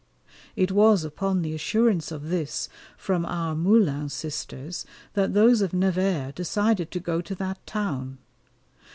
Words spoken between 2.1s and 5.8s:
of this from our Moulins sisters that those of